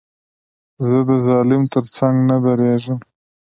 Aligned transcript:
زه 0.87 0.97
د 1.09 1.11
ظالم 1.25 1.63
تر 1.73 1.85
څنګ 1.97 2.15
نه 2.29 2.37
درېږم. 2.45 2.99